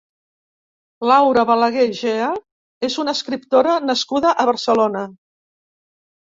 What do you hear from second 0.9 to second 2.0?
Laura Balagué